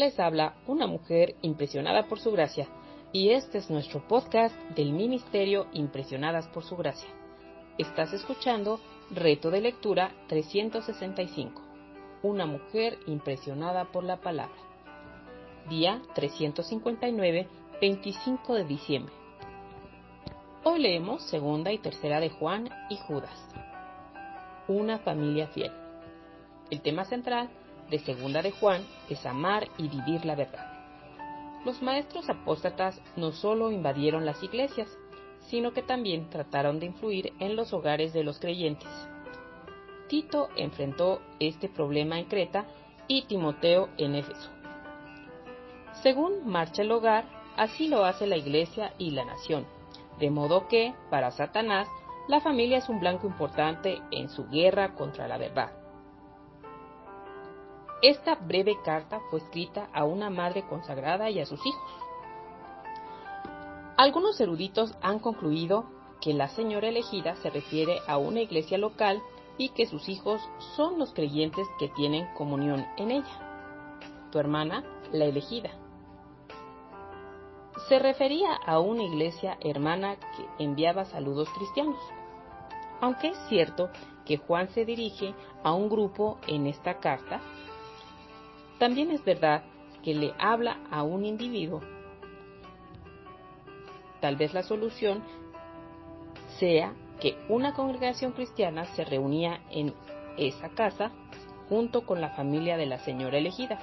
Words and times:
Les 0.00 0.18
habla 0.18 0.54
una 0.66 0.86
mujer 0.86 1.34
impresionada 1.42 2.08
por 2.08 2.18
su 2.20 2.32
gracia 2.32 2.66
y 3.12 3.32
este 3.32 3.58
es 3.58 3.68
nuestro 3.68 4.00
podcast 4.08 4.56
del 4.70 4.94
Ministerio 4.94 5.66
Impresionadas 5.74 6.48
por 6.48 6.64
su 6.64 6.74
gracia. 6.74 7.10
Estás 7.76 8.14
escuchando 8.14 8.80
Reto 9.10 9.50
de 9.50 9.60
Lectura 9.60 10.14
365. 10.28 11.60
Una 12.22 12.46
mujer 12.46 12.96
impresionada 13.08 13.92
por 13.92 14.02
la 14.04 14.22
palabra. 14.22 14.56
Día 15.68 16.00
359, 16.14 17.46
25 17.82 18.54
de 18.54 18.64
diciembre. 18.64 19.12
Hoy 20.64 20.80
leemos 20.80 21.28
segunda 21.28 21.72
y 21.72 21.78
tercera 21.78 22.20
de 22.20 22.30
Juan 22.30 22.70
y 22.88 22.96
Judas. 22.96 23.38
Una 24.66 25.00
familia 25.00 25.48
fiel. 25.48 25.72
El 26.70 26.80
tema 26.80 27.04
central 27.04 27.50
de 27.90 27.98
segunda 27.98 28.42
de 28.42 28.52
Juan 28.52 28.86
es 29.08 29.24
amar 29.26 29.68
y 29.76 29.88
vivir 29.88 30.24
la 30.24 30.34
verdad. 30.34 30.66
Los 31.64 31.82
maestros 31.82 32.28
apóstatas 32.30 33.00
no 33.16 33.32
solo 33.32 33.70
invadieron 33.70 34.24
las 34.24 34.42
iglesias, 34.42 34.88
sino 35.48 35.72
que 35.72 35.82
también 35.82 36.30
trataron 36.30 36.80
de 36.80 36.86
influir 36.86 37.32
en 37.38 37.56
los 37.56 37.72
hogares 37.72 38.12
de 38.12 38.24
los 38.24 38.38
creyentes. 38.38 38.88
Tito 40.08 40.48
enfrentó 40.56 41.20
este 41.38 41.68
problema 41.68 42.18
en 42.18 42.26
Creta 42.26 42.66
y 43.08 43.22
Timoteo 43.22 43.88
en 43.98 44.14
Éfeso. 44.14 44.50
Según 46.02 46.46
marcha 46.46 46.82
el 46.82 46.92
hogar, 46.92 47.24
así 47.56 47.88
lo 47.88 48.04
hace 48.04 48.26
la 48.26 48.36
iglesia 48.36 48.94
y 48.96 49.10
la 49.10 49.24
nación 49.24 49.66
de 50.20 50.30
modo 50.30 50.68
que, 50.68 50.94
para 51.08 51.30
Satanás, 51.32 51.88
la 52.28 52.40
familia 52.40 52.78
es 52.78 52.88
un 52.88 53.00
blanco 53.00 53.26
importante 53.26 54.00
en 54.12 54.28
su 54.28 54.46
guerra 54.48 54.94
contra 54.94 55.26
la 55.26 55.38
verdad. 55.38 55.72
Esta 58.02 58.34
breve 58.34 58.78
carta 58.84 59.20
fue 59.30 59.40
escrita 59.40 59.88
a 59.92 60.04
una 60.04 60.30
madre 60.30 60.62
consagrada 60.66 61.30
y 61.30 61.40
a 61.40 61.46
sus 61.46 61.64
hijos. 61.64 61.92
Algunos 63.96 64.40
eruditos 64.40 64.94
han 65.02 65.18
concluido 65.18 65.84
que 66.20 66.32
la 66.32 66.48
señora 66.48 66.88
elegida 66.88 67.36
se 67.36 67.50
refiere 67.50 67.98
a 68.06 68.16
una 68.16 68.40
iglesia 68.40 68.78
local 68.78 69.22
y 69.58 69.70
que 69.70 69.86
sus 69.86 70.08
hijos 70.08 70.40
son 70.76 70.98
los 70.98 71.12
creyentes 71.12 71.66
que 71.78 71.88
tienen 71.88 72.26
comunión 72.34 72.86
en 72.96 73.10
ella. 73.10 73.98
Tu 74.32 74.38
hermana, 74.38 74.82
la 75.12 75.26
elegida 75.26 75.70
se 77.90 77.98
refería 77.98 78.54
a 78.54 78.78
una 78.78 79.02
iglesia 79.02 79.58
hermana 79.60 80.14
que 80.14 80.64
enviaba 80.64 81.04
saludos 81.06 81.48
cristianos. 81.56 81.98
Aunque 83.00 83.30
es 83.30 83.38
cierto 83.48 83.90
que 84.24 84.36
Juan 84.36 84.68
se 84.68 84.84
dirige 84.84 85.34
a 85.64 85.72
un 85.72 85.88
grupo 85.88 86.38
en 86.46 86.68
esta 86.68 87.00
carta, 87.00 87.40
también 88.80 89.10
es 89.10 89.22
verdad 89.22 89.62
que 90.02 90.14
le 90.14 90.32
habla 90.38 90.78
a 90.90 91.02
un 91.02 91.26
individuo. 91.26 91.82
Tal 94.20 94.36
vez 94.36 94.54
la 94.54 94.62
solución 94.62 95.22
sea 96.58 96.94
que 97.20 97.36
una 97.50 97.74
congregación 97.74 98.32
cristiana 98.32 98.86
se 98.86 99.04
reunía 99.04 99.60
en 99.70 99.92
esa 100.38 100.70
casa 100.70 101.12
junto 101.68 102.06
con 102.06 102.22
la 102.22 102.30
familia 102.30 102.78
de 102.78 102.86
la 102.86 102.98
señora 103.00 103.36
elegida. 103.36 103.78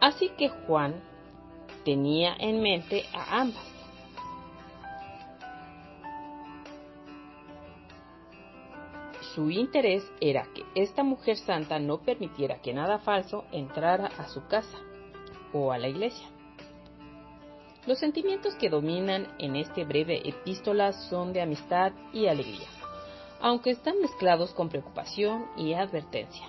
Así 0.00 0.28
que 0.36 0.50
Juan 0.50 0.96
tenía 1.86 2.36
en 2.38 2.60
mente 2.60 3.06
a 3.14 3.40
ambas. 3.40 3.79
Su 9.34 9.50
interés 9.50 10.02
era 10.20 10.46
que 10.54 10.64
esta 10.74 11.02
mujer 11.02 11.36
santa 11.36 11.78
no 11.78 11.98
permitiera 11.98 12.60
que 12.60 12.72
nada 12.72 12.98
falso 12.98 13.44
entrara 13.52 14.06
a 14.18 14.28
su 14.28 14.46
casa 14.46 14.78
o 15.52 15.72
a 15.72 15.78
la 15.78 15.88
iglesia. 15.88 16.28
Los 17.86 17.98
sentimientos 17.98 18.54
que 18.56 18.68
dominan 18.68 19.28
en 19.38 19.56
este 19.56 19.84
breve 19.84 20.28
epístola 20.28 20.92
son 20.92 21.32
de 21.32 21.42
amistad 21.42 21.92
y 22.12 22.26
alegría, 22.26 22.68
aunque 23.40 23.70
están 23.70 24.00
mezclados 24.00 24.52
con 24.52 24.68
preocupación 24.68 25.46
y 25.56 25.74
advertencia 25.74 26.48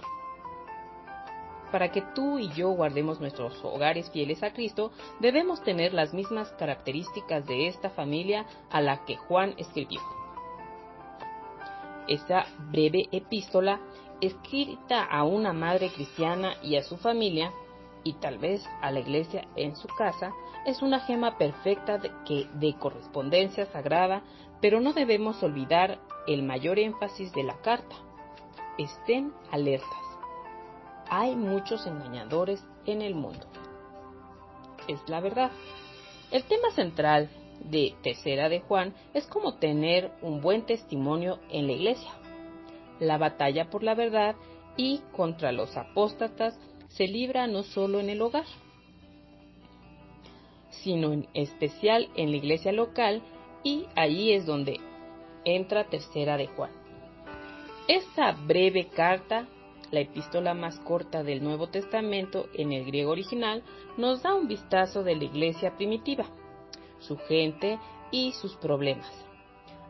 para 1.71 1.91
que 1.91 2.01
tú 2.13 2.37
y 2.37 2.49
yo 2.49 2.69
guardemos 2.71 3.19
nuestros 3.19 3.63
hogares 3.63 4.11
fieles 4.11 4.43
a 4.43 4.51
Cristo, 4.51 4.91
debemos 5.19 5.63
tener 5.63 5.93
las 5.93 6.13
mismas 6.13 6.51
características 6.59 7.45
de 7.47 7.67
esta 7.67 7.89
familia 7.91 8.45
a 8.69 8.81
la 8.81 9.05
que 9.05 9.15
Juan 9.15 9.55
escribió. 9.57 10.01
Esta 12.11 12.45
breve 12.71 13.07
epístola, 13.11 13.79
escrita 14.19 15.03
a 15.03 15.23
una 15.23 15.53
madre 15.53 15.89
cristiana 15.89 16.55
y 16.61 16.75
a 16.75 16.83
su 16.83 16.97
familia, 16.97 17.51
y 18.03 18.13
tal 18.13 18.37
vez 18.37 18.63
a 18.81 18.91
la 18.91 18.99
iglesia 18.99 19.47
en 19.55 19.75
su 19.75 19.87
casa, 19.87 20.31
es 20.65 20.81
una 20.81 20.99
gema 20.99 21.37
perfecta 21.37 21.97
de, 21.97 22.11
que, 22.25 22.47
de 22.53 22.73
correspondencia 22.75 23.65
sagrada, 23.67 24.23
pero 24.59 24.79
no 24.79 24.93
debemos 24.93 25.41
olvidar 25.41 25.99
el 26.27 26.43
mayor 26.43 26.79
énfasis 26.79 27.31
de 27.33 27.43
la 27.43 27.61
carta. 27.61 27.95
Estén 28.77 29.33
alertas 29.51 30.11
hay 31.11 31.35
muchos 31.35 31.85
engañadores 31.85 32.63
en 32.85 33.01
el 33.01 33.15
mundo. 33.15 33.45
Es 34.87 35.01
la 35.07 35.19
verdad. 35.19 35.51
El 36.31 36.45
tema 36.45 36.71
central 36.71 37.29
de 37.63 37.93
Tercera 38.01 38.49
de 38.49 38.59
Juan 38.61 38.93
es 39.13 39.27
como 39.27 39.55
tener 39.55 40.11
un 40.21 40.41
buen 40.41 40.65
testimonio 40.65 41.39
en 41.49 41.67
la 41.67 41.73
iglesia. 41.73 42.11
La 42.99 43.17
batalla 43.17 43.69
por 43.69 43.83
la 43.83 43.95
verdad 43.95 44.35
y 44.77 45.01
contra 45.11 45.51
los 45.51 45.75
apóstatas 45.77 46.59
se 46.89 47.07
libra 47.07 47.47
no 47.47 47.63
solo 47.63 47.99
en 47.99 48.09
el 48.09 48.21
hogar, 48.21 48.45
sino 50.69 51.13
en 51.13 51.27
especial 51.33 52.09
en 52.15 52.31
la 52.31 52.37
iglesia 52.37 52.71
local 52.71 53.21
y 53.63 53.85
ahí 53.95 54.33
es 54.33 54.45
donde 54.45 54.79
entra 55.45 55.89
Tercera 55.89 56.37
de 56.37 56.47
Juan. 56.47 56.71
Esta 57.87 58.31
breve 58.31 58.87
carta 58.87 59.47
la 59.91 59.99
epístola 59.99 60.53
más 60.53 60.79
corta 60.79 61.23
del 61.23 61.43
Nuevo 61.43 61.67
Testamento 61.67 62.47
en 62.53 62.71
el 62.71 62.85
griego 62.85 63.11
original, 63.11 63.61
nos 63.97 64.23
da 64.23 64.33
un 64.33 64.47
vistazo 64.47 65.03
de 65.03 65.15
la 65.15 65.25
iglesia 65.25 65.75
primitiva, 65.75 66.25
su 67.01 67.17
gente 67.17 67.79
y 68.09 68.31
sus 68.31 68.55
problemas. 68.55 69.11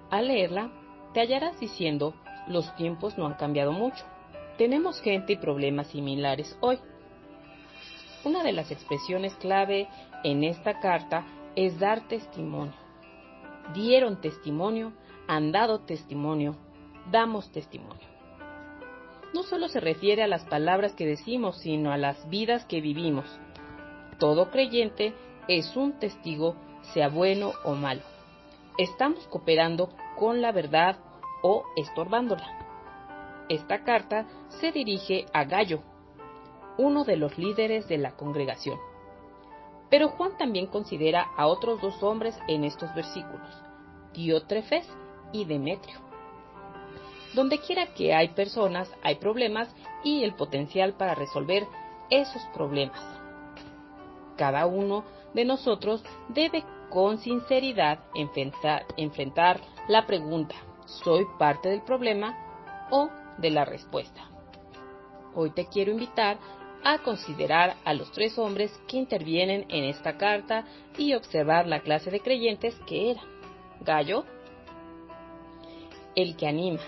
Al 0.09 0.27
leerla, 0.27 0.71
te 1.13 1.21
hallarás 1.21 1.59
diciendo, 1.59 2.13
los 2.47 2.75
tiempos 2.75 3.17
no 3.17 3.25
han 3.25 3.35
cambiado 3.35 3.71
mucho. 3.71 4.03
Tenemos 4.57 4.99
gente 5.01 5.33
y 5.33 5.37
problemas 5.37 5.87
similares 5.87 6.57
hoy. 6.59 6.79
Una 8.23 8.43
de 8.43 8.51
las 8.51 8.71
expresiones 8.71 9.33
clave 9.35 9.87
en 10.23 10.43
esta 10.43 10.79
carta 10.79 11.25
es 11.55 11.79
dar 11.79 12.07
testimonio. 12.07 12.73
Dieron 13.73 14.19
testimonio, 14.19 14.93
han 15.27 15.51
dado 15.51 15.79
testimonio, 15.79 16.55
damos 17.11 17.51
testimonio 17.51 18.11
no 19.33 19.43
solo 19.43 19.67
se 19.67 19.79
refiere 19.79 20.23
a 20.23 20.27
las 20.27 20.43
palabras 20.45 20.93
que 20.93 21.05
decimos, 21.05 21.57
sino 21.59 21.91
a 21.91 21.97
las 21.97 22.29
vidas 22.29 22.65
que 22.65 22.81
vivimos. 22.81 23.25
Todo 24.19 24.51
creyente 24.51 25.13
es 25.47 25.75
un 25.75 25.93
testigo, 25.99 26.55
sea 26.93 27.09
bueno 27.09 27.53
o 27.63 27.73
malo. 27.73 28.01
Estamos 28.77 29.27
cooperando 29.27 29.89
con 30.17 30.41
la 30.41 30.51
verdad 30.51 30.97
o 31.41 31.65
estorbándola. 31.75 32.61
Esta 33.49 33.83
carta 33.83 34.27
se 34.59 34.71
dirige 34.71 35.25
a 35.33 35.43
Gallo, 35.43 35.81
uno 36.77 37.03
de 37.03 37.17
los 37.17 37.37
líderes 37.37 37.87
de 37.87 37.97
la 37.97 38.15
congregación. 38.15 38.79
Pero 39.89 40.07
Juan 40.09 40.37
también 40.37 40.67
considera 40.67 41.27
a 41.35 41.47
otros 41.47 41.81
dos 41.81 42.01
hombres 42.01 42.37
en 42.47 42.63
estos 42.63 42.93
versículos, 42.95 43.49
Diótrefes 44.13 44.87
y 45.33 45.45
Demetrio. 45.45 45.99
Donde 47.33 47.59
quiera 47.59 47.87
que 47.93 48.13
hay 48.13 48.29
personas, 48.29 48.89
hay 49.03 49.15
problemas 49.15 49.73
y 50.03 50.23
el 50.23 50.33
potencial 50.33 50.93
para 50.93 51.15
resolver 51.15 51.67
esos 52.09 52.41
problemas. 52.53 53.01
Cada 54.37 54.65
uno 54.65 55.03
de 55.33 55.45
nosotros 55.45 56.03
debe 56.29 56.63
con 56.89 57.17
sinceridad 57.19 57.99
enfrentar, 58.15 59.61
la 59.87 60.05
pregunta, 60.05 60.55
¿soy 60.85 61.25
parte 61.39 61.69
del 61.69 61.81
problema 61.81 62.37
o 62.91 63.09
de 63.37 63.49
la 63.49 63.65
respuesta? 63.65 64.29
Hoy 65.33 65.51
te 65.51 65.67
quiero 65.67 65.91
invitar 65.91 66.37
a 66.83 66.97
considerar 66.99 67.77
a 67.85 67.93
los 67.93 68.11
tres 68.11 68.37
hombres 68.37 68.71
que 68.87 68.97
intervienen 68.97 69.65
en 69.69 69.85
esta 69.85 70.17
carta 70.17 70.65
y 70.97 71.13
observar 71.13 71.67
la 71.67 71.81
clase 71.81 72.11
de 72.11 72.19
creyentes 72.19 72.75
que 72.85 73.11
eran. 73.11 73.25
Gallo, 73.81 74.25
el 76.15 76.35
que 76.35 76.47
anima, 76.47 76.81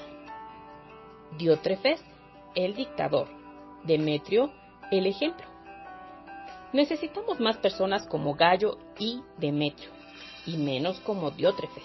Diótrefes, 1.37 2.03
el 2.55 2.75
dictador, 2.75 3.27
Demetrio, 3.83 4.51
el 4.91 5.07
ejemplo. 5.07 5.52
Necesitamos 6.73 7.39
más 7.39 7.57
personas 7.57 8.05
como 8.07 8.33
Gallo 8.33 8.77
y 8.99 9.21
Demetrio, 9.37 9.91
y 10.45 10.57
menos 10.57 10.99
como 11.01 11.31
Diótrefes, 11.31 11.83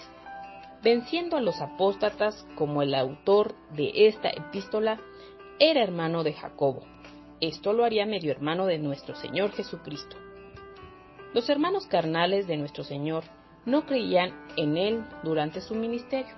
venciendo 0.82 1.36
a 1.36 1.40
los 1.40 1.60
apóstatas 1.60 2.46
como 2.56 2.82
el 2.82 2.94
autor 2.94 3.54
de 3.74 4.08
esta 4.08 4.30
epístola 4.30 4.98
era 5.58 5.82
hermano 5.82 6.24
de 6.24 6.32
Jacobo, 6.32 6.82
esto 7.40 7.72
lo 7.72 7.84
haría 7.84 8.04
medio 8.04 8.32
hermano 8.32 8.66
de 8.66 8.78
nuestro 8.78 9.14
Señor 9.14 9.52
Jesucristo. 9.52 10.16
Los 11.34 11.48
hermanos 11.48 11.86
carnales 11.86 12.48
de 12.48 12.56
nuestro 12.56 12.82
Señor 12.82 13.22
no 13.64 13.86
creían 13.86 14.34
en 14.56 14.76
Él 14.76 15.04
durante 15.22 15.60
su 15.60 15.76
ministerio. 15.76 16.34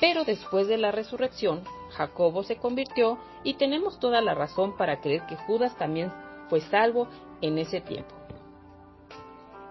Pero 0.00 0.24
después 0.24 0.68
de 0.68 0.78
la 0.78 0.92
resurrección, 0.92 1.64
Jacobo 1.90 2.44
se 2.44 2.56
convirtió 2.56 3.18
y 3.42 3.54
tenemos 3.54 3.98
toda 3.98 4.20
la 4.20 4.34
razón 4.34 4.76
para 4.76 5.00
creer 5.00 5.26
que 5.26 5.34
Judas 5.34 5.76
también 5.76 6.12
fue 6.48 6.60
salvo 6.62 7.08
en 7.40 7.58
ese 7.58 7.80
tiempo. 7.80 8.14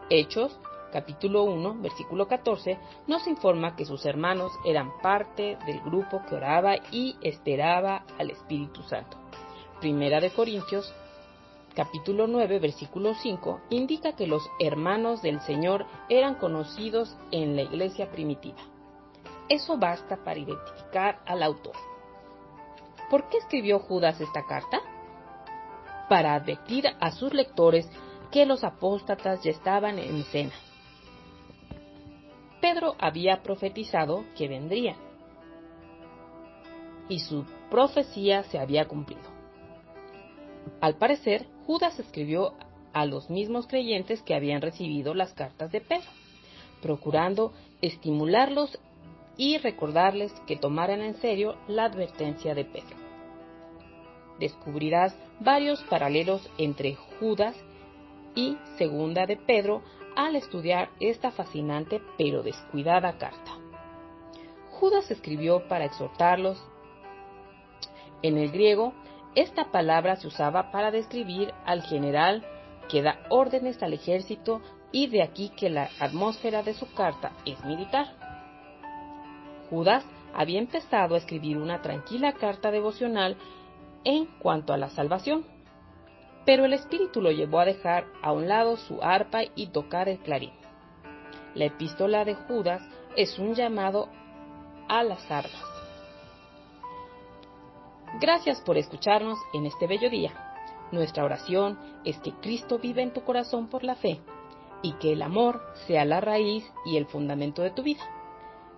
Hechos, 0.10 0.58
capítulo 0.92 1.44
1, 1.44 1.82
versículo 1.82 2.28
14, 2.28 2.78
nos 3.08 3.28
informa 3.28 3.76
que 3.76 3.86
sus 3.86 4.06
hermanos 4.06 4.52
eran 4.66 4.98
parte 5.02 5.58
del 5.66 5.82
grupo 5.82 6.22
que 6.28 6.36
oraba 6.36 6.76
y 6.92 7.18
esperaba 7.22 8.06
al 8.18 8.32
Espíritu 8.32 8.82
Santo. 8.84 9.18
Primera 9.82 10.22
de 10.22 10.32
Corintios, 10.32 10.94
capítulo 11.76 12.26
9, 12.26 12.60
versículo 12.60 13.14
5, 13.14 13.62
indica 13.70 14.14
que 14.14 14.28
los 14.28 14.50
hermanos 14.60 15.22
del 15.22 15.42
Señor 15.42 15.86
eran 16.10 16.36
conocidos 16.36 17.16
en 17.32 17.56
la 17.56 17.64
iglesia 17.64 18.10
primitiva. 18.10 18.58
Eso 19.50 19.78
basta 19.78 20.18
para 20.18 20.40
identificar 20.40 21.20
al 21.26 21.44
autor. 21.44 21.76
¿Por 23.10 23.30
qué 23.30 23.38
escribió 23.38 23.80
Judas 23.80 24.20
esta 24.20 24.44
carta? 24.46 24.82
Para 26.09 26.36
advertir 26.36 26.86
a 27.00 27.12
sus 27.12 27.33
lectores 27.33 27.89
que 28.31 28.45
los 28.45 28.63
apóstatas 28.63 29.44
ya 29.44 29.51
estaban 29.51 30.00
en 30.00 30.18
escena. 30.18 30.54
Pedro 32.62 32.95
había 33.00 33.44
profetizado 33.44 34.25
que 34.36 34.48
vendría 34.48 34.95
y 37.09 37.19
su 37.19 37.45
profecía 37.69 38.44
se 38.44 38.59
había 38.59 38.88
cumplido. 38.88 39.21
Al 40.81 40.95
parecer, 40.95 41.48
Judas 41.65 42.00
escribió 42.00 42.54
a 42.94 43.06
los 43.06 43.30
mismos 43.30 43.68
creyentes 43.68 44.21
que 44.21 44.33
habían 44.33 44.62
recibido 44.62 45.13
las 45.13 45.33
cartas 45.33 45.71
de 45.71 45.81
Pedro, 45.81 46.09
procurando 46.81 47.54
estimularlos 47.81 48.80
y 49.38 49.57
recordarles 49.57 50.33
que 50.48 50.57
tomaran 50.57 51.01
en 51.01 51.15
serio 51.21 51.56
la 51.68 51.86
advertencia 51.86 52.56
de 52.56 52.65
Pedro. 52.65 53.06
Descubrirás 54.39 55.16
varios 55.39 55.81
paralelos 55.84 56.50
entre 56.57 56.95
Judas 57.19 57.56
y 58.36 58.57
Segunda 58.78 59.25
de 59.25 59.38
Pedro 59.38 59.81
al 60.16 60.36
estudiar 60.36 60.89
esta 61.00 61.31
fascinante 61.31 62.01
pero 62.18 62.44
descuidada 62.44 63.18
carta. 63.18 63.57
Judas 64.72 65.10
escribió 65.10 65.68
para 65.68 65.86
exhortarlos. 65.86 66.63
En 68.22 68.38
el 68.38 68.51
griego, 68.51 68.94
esta 69.36 69.72
palabra 69.72 70.16
se 70.16 70.28
usaba 70.28 70.72
para 70.72 70.92
describir 70.92 71.54
al 71.66 71.83
general 71.83 72.45
que 72.90 73.01
da 73.01 73.19
órdenes 73.30 73.81
al 73.83 73.94
ejército 73.94 74.62
y 74.92 75.07
de 75.07 75.22
aquí 75.22 75.50
que 75.50 75.69
la 75.69 75.90
atmósfera 76.00 76.63
de 76.63 76.74
su 76.74 76.92
carta 76.94 77.31
es 77.45 77.63
militar. 77.66 78.07
Judas 79.69 80.04
había 80.33 80.60
empezado 80.60 81.16
a 81.16 81.18
escribir 81.18 81.57
una 81.57 81.81
tranquila 81.81 82.33
carta 82.33 82.72
devocional 82.72 83.38
en 84.04 84.26
cuanto 84.40 84.74
a 84.74 84.78
la 84.78 84.90
salvación, 84.90 85.46
pero 86.46 86.66
el 86.66 86.74
Espíritu 86.74 87.22
lo 87.22 87.32
llevó 87.32 87.60
a 87.60 87.66
dejar 87.66 88.06
a 88.22 88.32
un 88.32 88.48
lado 88.48 88.78
su 88.78 89.02
arpa 89.02 89.42
y 89.56 89.68
tocar 89.68 90.08
el 90.08 90.20
clarín. 90.20 90.54
La 91.56 91.66
epístola 91.66 92.24
de 92.24 92.36
Judas 92.36 92.82
es 93.16 93.38
un 93.40 93.54
llamado 93.54 94.10
a 94.88 95.04
las 95.04 95.30
armas. 95.30 95.64
Gracias 98.22 98.62
por 98.62 98.78
escucharnos 98.78 99.38
en 99.54 99.66
este 99.66 99.88
bello 99.88 100.10
día. 100.10 100.32
Nuestra 100.92 101.26
oración 101.26 101.78
es 102.06 102.18
que 102.20 102.32
Cristo 102.34 102.80
viva 102.80 103.02
en 103.02 103.12
tu 103.12 103.24
corazón 103.24 103.68
por 103.68 103.84
la 103.84 103.96
fe 103.96 104.22
y 104.82 104.94
que 104.94 105.12
el 105.14 105.22
amor 105.22 105.62
sea 105.86 106.06
la 106.06 106.22
raíz 106.22 106.64
y 106.86 106.96
el 106.96 107.08
fundamento 107.08 107.62
de 107.62 107.72
tu 107.72 107.84
vida 107.84 108.04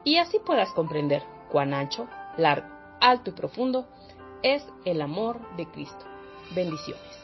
y 0.04 0.18
así 0.18 0.40
puedas 0.40 0.72
comprender 0.72 1.24
cuán 1.52 1.74
ancho, 1.74 2.08
largo, 2.38 2.68
alto 3.02 3.32
y 3.32 3.34
profundo 3.34 3.88
es 4.44 4.66
el 4.86 5.02
amor 5.02 5.40
de 5.58 5.66
Cristo. 5.68 6.06
Bendiciones. 6.56 7.19